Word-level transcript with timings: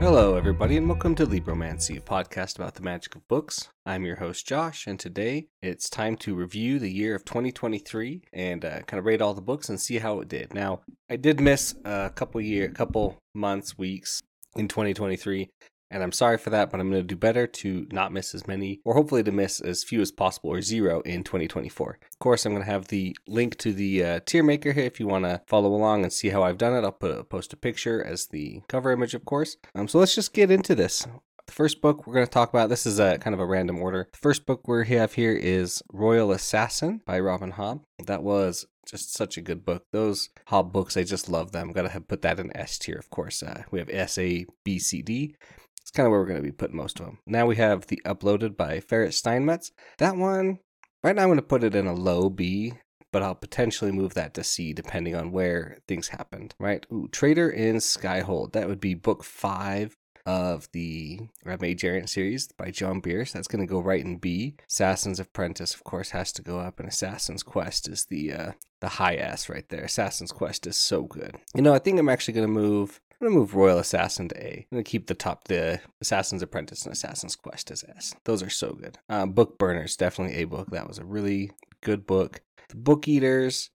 Hello, 0.00 0.34
everybody, 0.34 0.78
and 0.78 0.88
welcome 0.88 1.14
to 1.16 1.26
Libromancy, 1.26 1.98
a 1.98 2.00
podcast 2.00 2.56
about 2.56 2.74
the 2.74 2.80
magic 2.80 3.14
of 3.16 3.28
books. 3.28 3.68
I'm 3.84 4.06
your 4.06 4.16
host, 4.16 4.46
Josh, 4.46 4.86
and 4.86 4.98
today 4.98 5.48
it's 5.60 5.90
time 5.90 6.16
to 6.16 6.34
review 6.34 6.78
the 6.78 6.90
year 6.90 7.14
of 7.14 7.26
2023 7.26 8.22
and 8.32 8.64
uh, 8.64 8.80
kind 8.80 8.98
of 8.98 9.04
rate 9.04 9.20
all 9.20 9.34
the 9.34 9.42
books 9.42 9.68
and 9.68 9.78
see 9.78 9.98
how 9.98 10.20
it 10.20 10.28
did. 10.28 10.54
Now, 10.54 10.80
I 11.10 11.16
did 11.16 11.38
miss 11.38 11.74
a 11.84 12.10
couple 12.14 12.40
year, 12.40 12.70
couple 12.70 13.18
months, 13.34 13.76
weeks 13.76 14.22
in 14.56 14.68
2023, 14.68 15.50
and 15.90 16.02
I'm 16.02 16.12
sorry 16.12 16.38
for 16.38 16.50
that, 16.50 16.70
but 16.70 16.80
I'm 16.80 16.90
going 16.90 17.02
to 17.02 17.06
do 17.06 17.16
better 17.16 17.46
to 17.46 17.86
not 17.90 18.12
miss 18.12 18.34
as 18.34 18.46
many, 18.46 18.80
or 18.84 18.94
hopefully 18.94 19.22
to 19.22 19.32
miss 19.32 19.60
as 19.60 19.84
few 19.84 20.00
as 20.00 20.12
possible, 20.12 20.50
or 20.50 20.62
zero 20.62 21.00
in 21.00 21.24
2024. 21.24 21.98
Of 22.12 22.18
course, 22.18 22.46
I'm 22.46 22.52
going 22.52 22.64
to 22.64 22.70
have 22.70 22.88
the 22.88 23.16
link 23.26 23.56
to 23.58 23.72
the 23.72 24.04
uh, 24.04 24.20
tier 24.24 24.42
maker 24.42 24.72
here 24.72 24.84
if 24.84 25.00
you 25.00 25.06
want 25.06 25.24
to 25.24 25.42
follow 25.46 25.74
along 25.74 26.02
and 26.04 26.12
see 26.12 26.28
how 26.28 26.42
I've 26.42 26.58
done 26.58 26.74
it. 26.74 26.84
I'll 26.84 26.92
put 26.92 27.16
a, 27.16 27.24
post 27.24 27.52
a 27.52 27.56
picture 27.56 28.02
as 28.02 28.26
the 28.26 28.62
cover 28.68 28.92
image, 28.92 29.14
of 29.14 29.24
course. 29.24 29.56
Um, 29.74 29.88
so 29.88 29.98
let's 29.98 30.14
just 30.14 30.32
get 30.32 30.50
into 30.50 30.74
this. 30.74 31.06
The 31.46 31.52
first 31.52 31.80
book 31.80 32.06
we're 32.06 32.14
going 32.14 32.26
to 32.26 32.30
talk 32.30 32.50
about, 32.50 32.68
this 32.68 32.86
is 32.86 33.00
a 33.00 33.18
kind 33.18 33.34
of 33.34 33.40
a 33.40 33.46
random 33.46 33.78
order. 33.78 34.08
The 34.12 34.18
first 34.18 34.46
book 34.46 34.68
we 34.68 34.86
have 34.86 35.14
here 35.14 35.32
is 35.32 35.82
Royal 35.92 36.30
Assassin 36.30 37.00
by 37.04 37.18
Robin 37.18 37.52
Hobb. 37.52 37.82
That 38.06 38.22
was 38.22 38.66
just 38.88 39.14
such 39.14 39.36
a 39.36 39.42
good 39.42 39.64
book. 39.64 39.84
Those 39.92 40.28
Hobb 40.48 40.72
books, 40.72 40.96
I 40.96 41.02
just 41.02 41.28
love 41.28 41.52
them. 41.52 41.72
Got 41.72 41.82
to 41.82 41.88
have 41.88 42.08
put 42.08 42.22
that 42.22 42.38
in 42.38 42.56
S 42.56 42.78
tier, 42.78 42.96
of 42.96 43.10
course. 43.10 43.42
Uh, 43.42 43.64
we 43.70 43.80
have 43.80 43.90
S, 43.90 44.16
A, 44.18 44.46
B, 44.64 44.78
C, 44.78 45.02
D. 45.02 45.34
It's 45.80 45.90
kind 45.90 46.06
of 46.06 46.10
where 46.10 46.20
we're 46.20 46.26
going 46.26 46.40
to 46.40 46.46
be 46.46 46.52
putting 46.52 46.76
most 46.76 47.00
of 47.00 47.06
them. 47.06 47.18
Now 47.26 47.46
we 47.46 47.56
have 47.56 47.86
the 47.86 48.00
Uploaded 48.04 48.56
by 48.56 48.80
Ferrett 48.80 49.12
Steinmetz. 49.12 49.72
That 49.98 50.16
one, 50.16 50.58
right 51.02 51.16
now 51.16 51.22
I'm 51.22 51.28
going 51.28 51.38
to 51.38 51.42
put 51.42 51.64
it 51.64 51.74
in 51.74 51.86
a 51.86 51.94
low 51.94 52.30
B, 52.30 52.74
but 53.12 53.22
I'll 53.22 53.34
potentially 53.34 53.92
move 53.92 54.14
that 54.14 54.34
to 54.34 54.44
C 54.44 54.72
depending 54.72 55.16
on 55.16 55.32
where 55.32 55.78
things 55.88 56.08
happened, 56.08 56.54
right? 56.58 56.86
Ooh, 56.92 57.08
Traitor 57.10 57.50
in 57.50 57.76
Skyhold. 57.76 58.52
That 58.52 58.68
would 58.68 58.80
be 58.80 58.94
book 58.94 59.24
five 59.24 59.96
of 60.26 60.68
the 60.72 61.18
Mage 61.44 61.84
Errant 61.84 62.08
series 62.08 62.48
by 62.52 62.70
John 62.70 63.00
Bierce. 63.00 63.32
That's 63.32 63.48
going 63.48 63.66
to 63.66 63.70
go 63.70 63.80
right 63.80 64.04
in 64.04 64.18
B. 64.18 64.54
Assassin's 64.68 65.18
Apprentice, 65.18 65.74
of 65.74 65.82
course, 65.82 66.10
has 66.10 66.30
to 66.32 66.42
go 66.42 66.60
up, 66.60 66.78
and 66.78 66.88
Assassin's 66.88 67.42
Quest 67.42 67.88
is 67.88 68.04
the 68.04 68.32
uh, 68.32 68.52
the 68.80 68.88
high 68.88 69.16
S 69.16 69.48
right 69.48 69.68
there. 69.70 69.84
Assassin's 69.84 70.30
Quest 70.30 70.66
is 70.66 70.76
so 70.76 71.02
good. 71.02 71.36
You 71.54 71.62
know, 71.62 71.74
I 71.74 71.78
think 71.78 71.98
I'm 71.98 72.08
actually 72.08 72.34
going 72.34 72.46
to 72.46 72.52
move 72.52 73.00
I'm 73.20 73.26
gonna 73.26 73.38
move 73.38 73.54
Royal 73.54 73.78
Assassin 73.78 74.28
to 74.30 74.42
A. 74.42 74.66
I'm 74.70 74.76
gonna 74.76 74.82
keep 74.82 75.06
the 75.06 75.14
top 75.14 75.44
the 75.44 75.80
Assassin's 76.00 76.40
Apprentice 76.40 76.84
and 76.84 76.92
Assassin's 76.92 77.36
Quest 77.36 77.70
as 77.70 77.84
S. 77.96 78.14
Those 78.24 78.42
are 78.42 78.48
so 78.48 78.72
good. 78.72 78.98
Uh, 79.10 79.26
book 79.26 79.58
Burners, 79.58 79.94
definitely 79.94 80.36
A 80.36 80.44
book. 80.44 80.70
That 80.70 80.88
was 80.88 80.96
a 80.98 81.04
really 81.04 81.50
good 81.82 82.06
book. 82.06 82.40
The 82.70 82.76
Book 82.76 83.06
Eaters, 83.06 83.68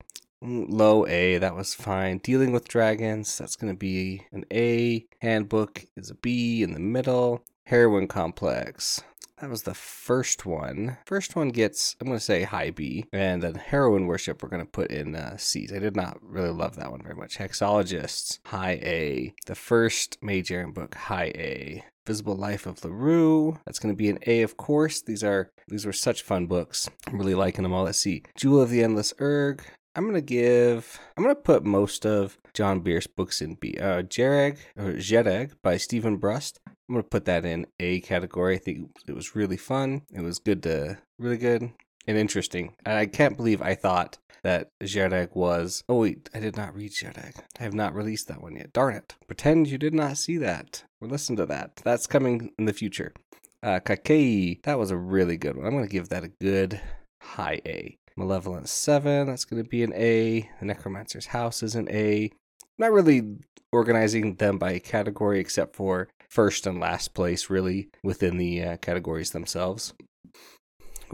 mm, 0.43 0.65
low 0.67 1.05
A. 1.05 1.37
That 1.37 1.55
was 1.55 1.75
fine. 1.75 2.17
Dealing 2.19 2.53
with 2.53 2.67
Dragons, 2.67 3.37
that's 3.37 3.55
gonna 3.55 3.75
be 3.75 4.25
an 4.31 4.45
A. 4.51 5.05
Handbook 5.21 5.85
is 5.95 6.09
a 6.09 6.15
B 6.15 6.63
in 6.63 6.73
the 6.73 6.79
middle. 6.79 7.43
Heroine 7.67 8.07
Complex, 8.07 9.03
that 9.39 9.49
was 9.49 9.63
the 9.63 9.73
first 9.73 10.45
one. 10.45 10.97
First 11.05 11.35
one 11.35 11.49
gets, 11.49 11.95
I'm 11.99 12.07
going 12.07 12.17
to 12.17 12.23
say 12.23 12.43
high 12.43 12.71
B. 12.71 13.05
And 13.11 13.41
then 13.41 13.55
Heroine 13.55 14.07
Worship, 14.07 14.41
we're 14.41 14.49
going 14.49 14.65
to 14.65 14.69
put 14.71 14.91
in 14.91 15.15
uh, 15.15 15.37
C's. 15.37 15.73
I 15.73 15.79
did 15.79 15.95
not 15.95 16.17
really 16.21 16.49
love 16.49 16.75
that 16.77 16.91
one 16.91 17.01
very 17.01 17.15
much. 17.15 17.37
Hexologists, 17.37 18.39
high 18.45 18.79
A. 18.81 19.33
The 19.45 19.55
first 19.55 20.17
Major 20.21 20.65
book, 20.67 20.95
high 20.95 21.31
A. 21.35 21.83
Visible 22.05 22.35
Life 22.35 22.65
of 22.65 22.83
LaRue. 22.85 23.59
That's 23.65 23.79
going 23.79 23.93
to 23.93 23.97
be 23.97 24.09
an 24.09 24.19
A, 24.27 24.43
of 24.43 24.57
course. 24.57 25.01
These 25.01 25.23
are 25.23 25.51
these 25.67 25.85
were 25.85 25.93
such 25.93 26.21
fun 26.21 26.45
books. 26.45 26.87
I'm 27.07 27.17
really 27.17 27.33
liking 27.33 27.63
them 27.63 27.73
all. 27.73 27.83
Let's 27.83 27.97
see. 27.97 28.23
Jewel 28.37 28.61
of 28.61 28.69
the 28.69 28.83
Endless 28.83 29.13
Erg. 29.19 29.63
I'm 29.95 30.05
gonna 30.05 30.19
give. 30.19 30.99
I'm 31.15 31.23
gonna 31.23 31.35
put 31.35 31.63
most 31.63 32.05
of 32.05 32.37
John 32.53 32.81
Bierce 32.81 33.07
books 33.07 33.41
in 33.41 33.55
B. 33.55 33.77
Uh, 33.79 34.01
Jhereg 34.03 34.57
or 34.77 34.93
Jedeg 34.93 35.53
by 35.63 35.77
Steven 35.77 36.17
Brust. 36.17 36.59
I'm 36.87 36.95
gonna 36.95 37.03
put 37.03 37.25
that 37.25 37.45
in 37.45 37.65
A 37.79 38.01
category. 38.01 38.55
I 38.55 38.59
think 38.59 38.91
it 39.07 39.15
was 39.15 39.35
really 39.35 39.57
fun. 39.57 40.03
It 40.13 40.21
was 40.21 40.39
good 40.39 40.63
to 40.63 40.97
really 41.17 41.37
good 41.37 41.71
and 42.07 42.17
interesting. 42.17 42.75
And 42.85 42.97
I 42.97 43.05
can't 43.07 43.37
believe 43.37 43.61
I 43.61 43.75
thought 43.75 44.17
that 44.43 44.69
Jedeg 44.83 45.35
was. 45.35 45.83
Oh 45.89 46.01
wait, 46.01 46.29
I 46.33 46.39
did 46.39 46.55
not 46.55 46.75
read 46.75 46.91
Jedeg. 46.91 47.39
I 47.59 47.63
have 47.63 47.73
not 47.73 47.95
released 47.95 48.27
that 48.27 48.41
one 48.41 48.55
yet. 48.55 48.73
Darn 48.73 48.95
it! 48.95 49.15
Pretend 49.25 49.67
you 49.67 49.77
did 49.77 49.93
not 49.93 50.17
see 50.17 50.37
that 50.37 50.83
or 51.01 51.07
listen 51.07 51.35
to 51.37 51.45
that. 51.47 51.81
That's 51.83 52.07
coming 52.07 52.51
in 52.59 52.65
the 52.65 52.73
future. 52.73 53.13
Uh, 53.63 53.79
Kaikeyi, 53.79 54.61
that 54.63 54.77
was 54.77 54.91
a 54.91 54.97
really 54.97 55.37
good 55.37 55.57
one. 55.57 55.65
I'm 55.65 55.73
gonna 55.73 55.87
give 55.87 56.09
that 56.09 56.23
a 56.23 56.27
good 56.27 56.79
high 57.19 57.61
A. 57.65 57.97
Malevolent 58.17 58.69
7, 58.69 59.27
that's 59.27 59.43
to 59.45 59.63
be 59.63 59.83
an 59.83 59.93
A. 59.93 60.49
The 60.59 60.65
Necromancer's 60.65 61.27
House 61.27 61.61
is 61.61 61.75
an 61.75 61.89
A. 61.89 62.31
Not 62.77 62.93
really 62.93 63.39
organizing 63.73 64.35
them 64.35 64.57
by 64.57 64.79
category 64.79 65.39
except 65.39 65.75
for 65.75 66.07
first 66.29 66.67
and 66.67 66.79
last 66.79 67.13
place, 67.13 67.49
really, 67.49 67.89
within 68.03 68.37
the 68.37 68.63
uh, 68.63 68.77
categories 68.77 69.31
themselves. 69.31 69.93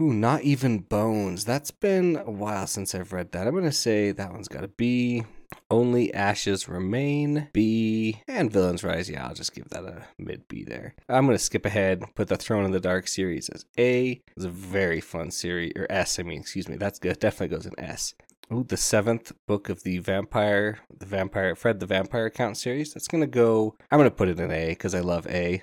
Ooh, 0.00 0.12
not 0.12 0.42
even 0.42 0.78
bones. 0.78 1.44
That's 1.44 1.70
been 1.70 2.16
a 2.16 2.30
while 2.30 2.66
since 2.66 2.94
I've 2.94 3.12
read 3.12 3.32
that. 3.32 3.46
I'm 3.46 3.60
to 3.62 3.72
say 3.72 4.10
that 4.10 4.32
one's 4.32 4.48
got 4.48 4.64
a 4.64 4.68
B. 4.68 5.22
Only 5.70 6.12
Ashes 6.14 6.66
Remain, 6.66 7.48
B, 7.52 8.22
and 8.26 8.50
Villains 8.50 8.82
Rise. 8.82 9.10
Yeah, 9.10 9.26
I'll 9.26 9.34
just 9.34 9.54
give 9.54 9.68
that 9.68 9.84
a 9.84 10.06
mid 10.18 10.48
B 10.48 10.64
there. 10.64 10.94
I'm 11.10 11.28
to 11.28 11.38
skip 11.38 11.66
ahead, 11.66 12.02
put 12.14 12.28
the 12.28 12.36
Throne 12.36 12.64
in 12.64 12.70
the 12.70 12.80
Dark 12.80 13.06
series 13.06 13.50
as 13.50 13.66
A. 13.78 14.22
It's 14.34 14.46
a 14.46 14.50
very 14.50 15.00
fun 15.00 15.30
series, 15.30 15.72
or 15.76 15.86
S, 15.90 16.18
I 16.18 16.22
mean, 16.22 16.40
excuse 16.40 16.68
me. 16.68 16.76
That's 16.76 16.98
good. 16.98 17.18
Definitely 17.18 17.56
goes 17.56 17.66
in 17.66 17.78
S. 17.78 18.14
Ooh, 18.52 18.64
the 18.64 18.76
seventh 18.76 19.32
book 19.46 19.70
of 19.70 19.82
the 19.82 19.98
vampire, 19.98 20.80
the 20.98 21.06
vampire, 21.06 21.54
Fred 21.54 21.80
the 21.80 21.86
Vampire 21.86 22.28
Count 22.28 22.58
series. 22.58 22.92
That's 22.92 23.08
gonna 23.08 23.26
go. 23.26 23.76
I'm 23.90 23.98
gonna 23.98 24.10
put 24.10 24.28
it 24.28 24.38
in 24.38 24.50
A 24.50 24.70
because 24.70 24.94
I 24.94 25.00
love 25.00 25.26
A. 25.28 25.62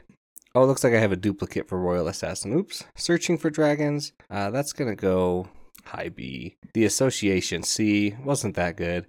Oh, 0.55 0.63
it 0.63 0.65
looks 0.65 0.83
like 0.83 0.93
I 0.93 0.99
have 0.99 1.11
a 1.11 1.15
duplicate 1.15 1.69
for 1.69 1.79
Royal 1.79 2.07
Assassin. 2.07 2.51
Oops. 2.51 2.83
Searching 2.95 3.37
for 3.37 3.51
Dragons. 3.51 4.13
Uh, 4.31 4.49
that's 4.49 4.73
gonna 4.73 4.95
go 4.95 5.49
high 5.85 6.09
B. 6.09 6.57
The 6.73 6.85
Association 6.85 7.61
C 7.61 8.15
wasn't 8.23 8.55
that 8.55 8.75
good 8.75 9.05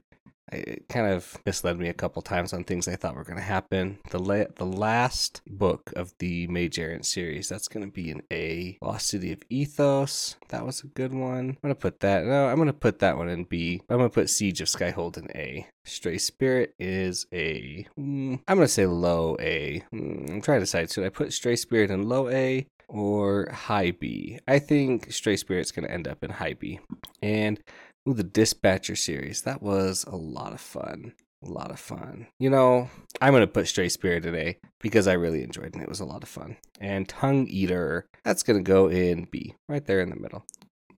it 0.53 0.89
kind 0.89 1.13
of 1.13 1.37
misled 1.47 1.79
me 1.79 1.89
a 1.89 1.95
couple 1.95 2.23
times 2.23 2.53
on 2.53 2.65
things 2.65 2.89
I 2.89 2.97
thought 2.97 3.15
were 3.15 3.25
going 3.25 3.37
to 3.39 3.43
happen. 3.43 3.99
The 4.11 4.19
la- 4.19 4.45
the 4.57 4.67
last 4.67 5.43
book 5.47 5.93
of 5.97 6.13
the 6.19 6.47
Mage 6.49 6.79
Errant 6.79 7.07
series, 7.07 7.49
that's 7.49 7.69
going 7.69 7.85
to 7.85 7.93
be 7.93 8.11
an 8.11 8.23
A. 8.33 8.79
Lost 8.83 9.09
City 9.09 9.33
of 9.33 9.43
Ethos, 9.49 10.37
that 10.49 10.65
was 10.67 10.83
a 10.83 10.89
good 10.89 11.15
one. 11.15 11.51
I'm 11.51 11.59
going 11.63 11.75
to 11.75 11.81
put 11.81 12.01
that, 12.01 12.25
no, 12.25 12.49
I'm 12.49 12.57
going 12.57 12.67
to 12.67 12.73
put 12.73 12.99
that 13.01 13.17
one 13.17 13.29
in 13.29 13.45
B. 13.45 13.83
I'm 13.89 13.99
going 13.99 14.11
to 14.11 14.15
put 14.15 14.31
Siege 14.31 14.61
of 14.61 14.69
Skyhold 14.69 15.17
in 15.17 15.31
A. 15.35 15.67
Stray 15.85 16.19
Spirit 16.19 16.75
is 16.79 17.27
a, 17.33 17.87
mm, 17.99 18.39
I'm 18.47 18.57
going 18.57 18.67
to 18.67 18.69
say 18.69 18.87
low 18.87 19.37
A. 19.41 19.83
Mm, 19.93 20.31
I'm 20.31 20.41
trying 20.41 20.59
to 20.59 20.65
decide, 20.67 20.91
should 20.91 21.05
I 21.05 21.09
put 21.09 21.33
Stray 21.33 21.57
Spirit 21.57 21.91
in 21.91 22.09
low 22.09 22.29
A 22.29 22.67
or 22.89 23.51
high 23.51 23.93
B? 23.93 24.39
I 24.47 24.59
think 24.59 25.13
Stray 25.13 25.37
Spirit's 25.37 25.73
going 25.73 25.87
to 25.87 25.93
end 25.93 26.07
up 26.07 26.23
in 26.23 26.31
high 26.31 26.55
B. 26.55 26.81
And 27.23 27.61
Ooh, 28.09 28.15
the 28.15 28.25
Dispatcher 28.25 28.97
series. 28.97 29.43
That 29.43 29.63
was 29.63 30.05
a 30.05 30.17
lot 30.17 30.53
of 30.53 30.61
fun. 30.61 31.13
A 31.45 31.51
lot 31.51 31.71
of 31.71 31.79
fun. 31.79 32.29
You 32.39 32.51
know, 32.51 32.89
I'm 33.21 33.33
going 33.33 33.43
to 33.43 33.47
put 33.47 33.69
Stray 33.69 33.89
Spirit 33.89 34.23
today 34.23 34.59
because 34.81 35.07
I 35.07 35.15
really 35.15 35.43
enjoyed 35.43 35.67
it 35.67 35.75
and 35.75 35.83
it 35.83 35.89
was 35.89 36.01
a 36.01 36.07
lot 36.07 36.23
of 36.23 36.29
fun. 36.29 36.57
And 36.81 37.09
Tongue 37.09 37.47
Eater, 37.49 38.07
that's 38.25 38.43
going 38.43 38.59
to 38.59 38.69
go 38.69 38.89
in 38.89 39.27
B, 39.31 39.55
right 39.69 39.85
there 39.85 40.01
in 40.01 40.11
the 40.11 40.17
middle. 40.17 40.45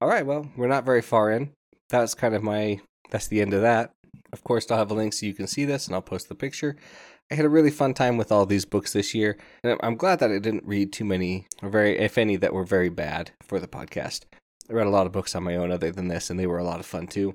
All 0.00 0.08
right, 0.08 0.26
well, 0.26 0.48
we're 0.56 0.68
not 0.68 0.84
very 0.84 1.02
far 1.02 1.30
in. 1.30 1.52
That's 1.90 2.14
kind 2.14 2.34
of 2.34 2.42
my, 2.42 2.80
that's 3.10 3.28
the 3.28 3.40
end 3.40 3.54
of 3.54 3.62
that. 3.62 3.92
Of 4.32 4.44
course, 4.44 4.70
I'll 4.70 4.78
have 4.78 4.90
a 4.90 4.94
link 4.94 5.12
so 5.12 5.26
you 5.26 5.34
can 5.34 5.46
see 5.46 5.64
this 5.64 5.86
and 5.86 5.94
I'll 5.94 6.02
post 6.02 6.28
the 6.28 6.34
picture. 6.34 6.76
I 7.30 7.34
had 7.34 7.44
a 7.44 7.50
really 7.50 7.70
fun 7.70 7.94
time 7.94 8.16
with 8.16 8.30
all 8.30 8.46
these 8.46 8.64
books 8.64 8.92
this 8.92 9.14
year. 9.14 9.38
And 9.64 9.78
I'm 9.82 9.96
glad 9.96 10.18
that 10.20 10.30
I 10.30 10.38
didn't 10.38 10.66
read 10.66 10.92
too 10.92 11.04
many, 11.04 11.46
or 11.62 11.68
very, 11.68 11.98
if 11.98 12.18
any, 12.18 12.36
that 12.36 12.52
were 12.52 12.64
very 12.64 12.90
bad 12.90 13.30
for 13.42 13.58
the 13.58 13.68
podcast. 13.68 14.24
I 14.68 14.72
read 14.72 14.86
a 14.86 14.90
lot 14.90 15.06
of 15.06 15.12
books 15.12 15.34
on 15.34 15.42
my 15.42 15.56
own 15.56 15.70
other 15.70 15.90
than 15.90 16.08
this, 16.08 16.30
and 16.30 16.38
they 16.38 16.46
were 16.46 16.58
a 16.58 16.64
lot 16.64 16.80
of 16.80 16.86
fun 16.86 17.06
too. 17.06 17.34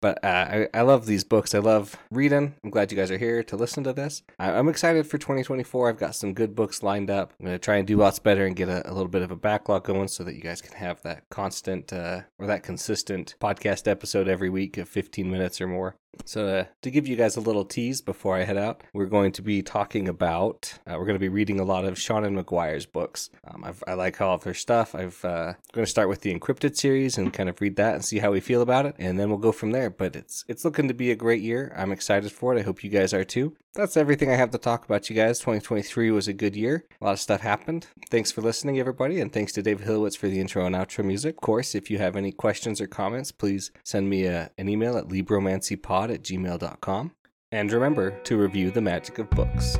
But 0.00 0.22
uh, 0.22 0.28
I, 0.28 0.68
I 0.74 0.82
love 0.82 1.06
these 1.06 1.24
books. 1.24 1.54
I 1.54 1.58
love 1.58 1.96
reading. 2.10 2.54
I'm 2.62 2.70
glad 2.70 2.92
you 2.92 2.98
guys 2.98 3.10
are 3.10 3.18
here 3.18 3.42
to 3.44 3.56
listen 3.56 3.82
to 3.84 3.92
this. 3.92 4.22
I, 4.38 4.50
am 4.50 4.68
excited 4.68 5.06
for 5.06 5.18
2024. 5.18 5.88
I've 5.88 5.98
got 5.98 6.14
some 6.14 6.34
good 6.34 6.54
books 6.54 6.82
lined 6.82 7.10
up. 7.10 7.32
I'm 7.40 7.46
going 7.46 7.58
to 7.58 7.64
try 7.64 7.76
and 7.76 7.86
do 7.86 7.96
lots 7.96 8.18
better 8.18 8.44
and 8.44 8.54
get 8.54 8.68
a, 8.68 8.88
a, 8.88 8.92
little 8.92 9.08
bit 9.08 9.22
of 9.22 9.30
a 9.30 9.36
backlog 9.36 9.84
going 9.84 10.08
so 10.08 10.22
that 10.24 10.34
you 10.34 10.42
guys 10.42 10.60
can 10.60 10.74
have 10.74 11.00
that 11.02 11.24
constant 11.30 11.92
uh, 11.92 12.22
or 12.38 12.46
that 12.46 12.62
consistent 12.62 13.34
podcast 13.40 13.88
episode 13.88 14.28
every 14.28 14.50
week 14.50 14.76
of 14.76 14.88
15 14.88 15.30
minutes 15.30 15.60
or 15.60 15.66
more. 15.66 15.96
So, 16.24 16.46
uh, 16.46 16.64
to 16.82 16.90
give 16.90 17.06
you 17.06 17.16
guys 17.16 17.36
a 17.36 17.40
little 17.40 17.64
tease 17.64 18.00
before 18.00 18.36
I 18.36 18.44
head 18.44 18.56
out, 18.56 18.82
we're 18.92 19.06
going 19.06 19.32
to 19.32 19.42
be 19.42 19.62
talking 19.62 20.08
about, 20.08 20.78
uh, 20.86 20.94
we're 20.98 21.06
going 21.06 21.14
to 21.14 21.20
be 21.20 21.28
reading 21.28 21.60
a 21.60 21.64
lot 21.64 21.84
of 21.84 21.94
Seanan 21.94 22.40
McGuire's 22.40 22.86
books. 22.86 23.30
Um, 23.46 23.64
i 23.86 23.94
like 23.94 24.20
all 24.20 24.34
of 24.34 24.44
her 24.44 24.54
stuff. 24.54 24.94
I've 24.94 25.24
uh, 25.24 25.54
going 25.72 25.84
to 25.84 25.90
start 25.90 26.08
with 26.08 26.22
the 26.22 26.34
InCryptid 26.34 26.76
series 26.76 27.18
and 27.18 27.32
kind 27.32 27.48
of 27.48 27.60
read 27.60 27.76
that 27.76 27.94
and 27.94 28.04
see 28.04 28.18
how 28.18 28.32
we 28.32 28.40
feel 28.40 28.62
about 28.62 28.86
it, 28.86 28.94
and 28.98 29.18
then 29.18 29.28
we'll 29.28 29.38
go 29.38 29.52
from 29.52 29.72
there. 29.72 29.90
But 29.90 30.16
it's 30.16 30.44
it's 30.48 30.64
looking 30.64 30.88
to 30.88 30.94
be 30.94 31.10
a 31.10 31.16
great 31.16 31.42
year. 31.42 31.72
I'm 31.76 31.92
excited 31.92 32.32
for 32.32 32.54
it. 32.54 32.58
I 32.58 32.62
hope 32.62 32.82
you 32.82 32.90
guys 32.90 33.12
are 33.12 33.24
too. 33.24 33.56
That's 33.76 33.98
everything 33.98 34.30
I 34.30 34.36
have 34.36 34.52
to 34.52 34.58
talk 34.58 34.86
about, 34.86 35.10
you 35.10 35.16
guys. 35.16 35.38
2023 35.38 36.10
was 36.10 36.28
a 36.28 36.32
good 36.32 36.56
year. 36.56 36.86
A 36.98 37.04
lot 37.04 37.12
of 37.12 37.20
stuff 37.20 37.42
happened. 37.42 37.88
Thanks 38.08 38.32
for 38.32 38.40
listening, 38.40 38.78
everybody, 38.78 39.20
and 39.20 39.30
thanks 39.30 39.52
to 39.52 39.62
David 39.62 39.86
Hilowitz 39.86 40.16
for 40.16 40.28
the 40.28 40.40
intro 40.40 40.64
and 40.64 40.74
outro 40.74 41.04
music. 41.04 41.34
Of 41.34 41.42
course, 41.42 41.74
if 41.74 41.90
you 41.90 41.98
have 41.98 42.16
any 42.16 42.32
questions 42.32 42.80
or 42.80 42.86
comments, 42.86 43.32
please 43.32 43.70
send 43.84 44.08
me 44.08 44.24
a, 44.24 44.50
an 44.56 44.70
email 44.70 44.96
at 44.96 45.08
libromancypod 45.08 46.05
at 46.10 46.22
gmail.com. 46.22 47.12
And 47.52 47.72
remember 47.72 48.10
to 48.24 48.36
review 48.36 48.70
the 48.70 48.80
magic 48.80 49.18
of 49.18 49.30
books. 49.30 49.78